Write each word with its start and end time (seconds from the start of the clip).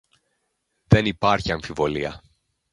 Δεν 0.87 1.05
υπάρχει 1.05 1.51
αμφιβολία 1.51 2.21